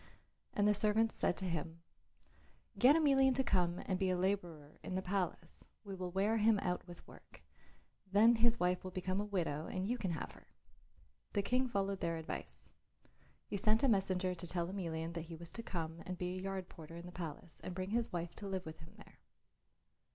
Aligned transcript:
And 0.55 0.67
the 0.67 0.73
servants 0.73 1.13
said 1.13 1.37
to 1.37 1.45
him, 1.45 1.83
"Get 2.79 2.95
Emelian 2.95 3.35
to 3.35 3.43
come 3.43 3.83
and 3.85 3.99
be 3.99 4.09
a 4.09 4.17
labourer 4.17 4.79
in 4.81 4.95
the 4.95 5.01
palace. 5.03 5.65
We 5.83 5.93
will 5.93 6.09
wear 6.09 6.37
him 6.37 6.57
out 6.57 6.87
with 6.87 7.07
work, 7.07 7.43
then 8.11 8.37
his 8.37 8.59
wife 8.59 8.83
will 8.83 8.89
become 8.89 9.21
a 9.21 9.25
widow 9.25 9.67
and 9.67 9.85
you 9.87 9.99
can 9.99 10.09
have 10.13 10.31
her." 10.31 10.47
The 11.33 11.43
King 11.43 11.67
followed 11.67 11.99
their 11.99 12.17
advice. 12.17 12.71
He 13.45 13.57
sent 13.57 13.83
a 13.83 13.87
messenger 13.87 14.33
to 14.33 14.47
tell 14.47 14.67
Emelian 14.69 15.13
that 15.13 15.25
he 15.25 15.35
was 15.35 15.51
to 15.51 15.61
come 15.61 16.01
and 16.07 16.17
be 16.17 16.35
a 16.35 16.41
yard 16.41 16.67
porter 16.67 16.95
in 16.95 17.05
the 17.05 17.11
palace 17.11 17.61
and 17.63 17.75
bring 17.75 17.91
his 17.91 18.11
wife 18.11 18.33
to 18.37 18.47
live 18.47 18.65
with 18.65 18.79
him 18.79 18.95
there. 18.97 19.19